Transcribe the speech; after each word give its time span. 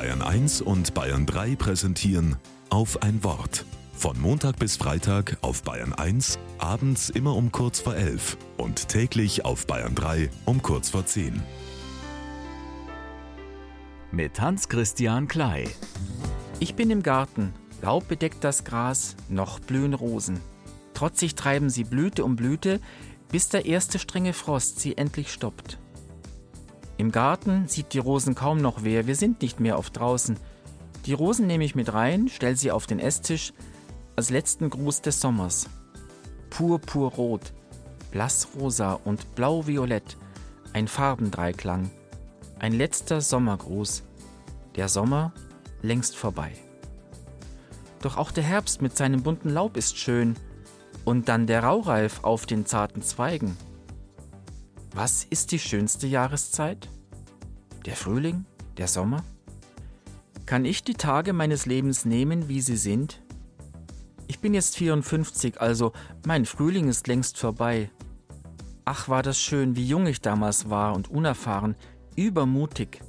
Bayern 0.00 0.22
1 0.22 0.62
und 0.62 0.94
Bayern 0.94 1.26
3 1.26 1.56
präsentieren 1.56 2.36
auf 2.70 3.02
ein 3.02 3.22
Wort. 3.22 3.66
Von 3.92 4.18
Montag 4.18 4.58
bis 4.58 4.78
Freitag 4.78 5.36
auf 5.42 5.62
Bayern 5.62 5.92
1, 5.92 6.38
abends 6.56 7.10
immer 7.10 7.36
um 7.36 7.52
kurz 7.52 7.80
vor 7.80 7.94
11 7.94 8.38
und 8.56 8.88
täglich 8.88 9.44
auf 9.44 9.66
Bayern 9.66 9.94
3 9.94 10.30
um 10.46 10.62
kurz 10.62 10.88
vor 10.88 11.04
10. 11.04 11.42
Mit 14.10 14.40
Hans-Christian 14.40 15.28
Klei. 15.28 15.68
Ich 16.60 16.74
bin 16.76 16.88
im 16.88 17.02
Garten, 17.02 17.52
Laub 17.82 18.08
bedeckt 18.08 18.42
das 18.42 18.64
Gras, 18.64 19.16
noch 19.28 19.60
blühen 19.60 19.92
Rosen. 19.92 20.40
Trotzig 20.94 21.34
treiben 21.34 21.68
sie 21.68 21.84
Blüte 21.84 22.24
um 22.24 22.36
Blüte, 22.36 22.80
bis 23.30 23.50
der 23.50 23.66
erste 23.66 23.98
strenge 23.98 24.32
Frost 24.32 24.80
sie 24.80 24.96
endlich 24.96 25.30
stoppt. 25.30 25.78
Im 27.00 27.12
Garten 27.12 27.66
sieht 27.66 27.94
die 27.94 27.98
Rosen 27.98 28.34
kaum 28.34 28.58
noch 28.58 28.84
wer, 28.84 29.06
wir 29.06 29.16
sind 29.16 29.40
nicht 29.40 29.58
mehr 29.58 29.78
oft 29.78 29.96
draußen. 29.96 30.36
Die 31.06 31.14
Rosen 31.14 31.46
nehme 31.46 31.64
ich 31.64 31.74
mit 31.74 31.94
rein, 31.94 32.28
stell 32.30 32.56
sie 32.56 32.70
auf 32.70 32.86
den 32.86 32.98
Esstisch, 32.98 33.54
als 34.16 34.28
letzten 34.28 34.68
Gruß 34.68 35.00
des 35.00 35.18
Sommers. 35.18 35.70
Purpurrot, 36.50 37.54
blassrosa 38.10 39.00
und 39.02 39.34
blau-violett, 39.34 40.18
ein 40.74 40.88
Farbendreiklang, 40.88 41.90
ein 42.58 42.74
letzter 42.74 43.22
Sommergruß. 43.22 44.02
Der 44.76 44.90
Sommer 44.90 45.32
längst 45.80 46.14
vorbei. 46.14 46.52
Doch 48.02 48.18
auch 48.18 48.30
der 48.30 48.44
Herbst 48.44 48.82
mit 48.82 48.94
seinem 48.94 49.22
bunten 49.22 49.48
Laub 49.48 49.78
ist 49.78 49.96
schön, 49.96 50.36
und 51.06 51.30
dann 51.30 51.46
der 51.46 51.64
Raureif 51.64 52.24
auf 52.24 52.44
den 52.44 52.66
zarten 52.66 53.00
Zweigen. 53.00 53.56
Was 54.94 55.22
ist 55.22 55.52
die 55.52 55.60
schönste 55.60 56.08
Jahreszeit? 56.08 56.88
Der 57.86 57.94
Frühling? 57.94 58.44
Der 58.76 58.88
Sommer? 58.88 59.22
Kann 60.46 60.64
ich 60.64 60.82
die 60.82 60.94
Tage 60.94 61.32
meines 61.32 61.64
Lebens 61.64 62.04
nehmen, 62.04 62.48
wie 62.48 62.60
sie 62.60 62.76
sind? 62.76 63.22
Ich 64.26 64.40
bin 64.40 64.52
jetzt 64.52 64.76
54, 64.76 65.60
also 65.60 65.92
mein 66.26 66.44
Frühling 66.44 66.88
ist 66.88 67.06
längst 67.06 67.38
vorbei. 67.38 67.88
Ach, 68.84 69.08
war 69.08 69.22
das 69.22 69.38
schön, 69.38 69.76
wie 69.76 69.86
jung 69.86 70.06
ich 70.08 70.20
damals 70.22 70.70
war 70.70 70.94
und 70.94 71.08
unerfahren, 71.08 71.76
übermutig. 72.16 73.00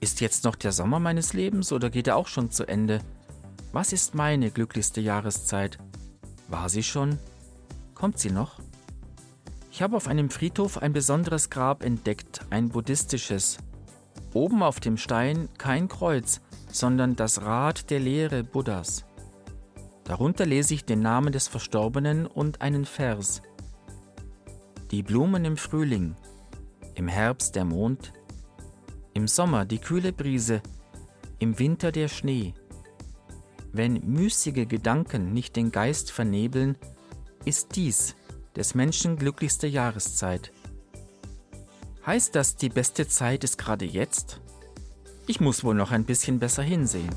Ist 0.00 0.22
jetzt 0.22 0.44
noch 0.44 0.56
der 0.56 0.72
Sommer 0.72 0.98
meines 0.98 1.34
Lebens 1.34 1.72
oder 1.72 1.90
geht 1.90 2.06
er 2.06 2.16
auch 2.16 2.28
schon 2.28 2.50
zu 2.50 2.66
Ende? 2.66 3.00
Was 3.72 3.92
ist 3.92 4.14
meine 4.14 4.50
glücklichste 4.50 5.02
Jahreszeit? 5.02 5.78
War 6.48 6.70
sie 6.70 6.82
schon? 6.82 7.18
Kommt 7.94 8.18
sie 8.18 8.30
noch? 8.30 8.60
Ich 9.78 9.82
habe 9.82 9.96
auf 9.96 10.08
einem 10.08 10.28
Friedhof 10.28 10.78
ein 10.78 10.92
besonderes 10.92 11.50
Grab 11.50 11.84
entdeckt, 11.84 12.40
ein 12.50 12.68
buddhistisches. 12.68 13.58
Oben 14.34 14.64
auf 14.64 14.80
dem 14.80 14.96
Stein 14.96 15.48
kein 15.56 15.86
Kreuz, 15.86 16.40
sondern 16.68 17.14
das 17.14 17.42
Rad 17.42 17.88
der 17.88 18.00
Lehre 18.00 18.42
Buddhas. 18.42 19.04
Darunter 20.02 20.46
lese 20.46 20.74
ich 20.74 20.84
den 20.84 20.98
Namen 20.98 21.30
des 21.30 21.46
Verstorbenen 21.46 22.26
und 22.26 22.60
einen 22.60 22.86
Vers. 22.86 23.40
Die 24.90 25.04
Blumen 25.04 25.44
im 25.44 25.56
Frühling, 25.56 26.16
im 26.96 27.06
Herbst 27.06 27.54
der 27.54 27.64
Mond, 27.64 28.12
im 29.14 29.28
Sommer 29.28 29.64
die 29.64 29.78
kühle 29.78 30.12
Brise, 30.12 30.60
im 31.38 31.56
Winter 31.60 31.92
der 31.92 32.08
Schnee. 32.08 32.52
Wenn 33.72 34.04
müßige 34.04 34.66
Gedanken 34.66 35.32
nicht 35.32 35.54
den 35.54 35.70
Geist 35.70 36.10
vernebeln, 36.10 36.76
ist 37.44 37.76
dies 37.76 38.16
des 38.58 38.74
Menschen 38.74 39.16
glücklichste 39.16 39.68
Jahreszeit. 39.68 40.50
Heißt 42.04 42.34
das, 42.34 42.56
die 42.56 42.68
beste 42.68 43.06
Zeit 43.06 43.44
ist 43.44 43.56
gerade 43.56 43.84
jetzt? 43.84 44.40
Ich 45.26 45.40
muss 45.40 45.62
wohl 45.62 45.74
noch 45.74 45.92
ein 45.92 46.04
bisschen 46.04 46.40
besser 46.40 46.62
hinsehen. 46.62 47.10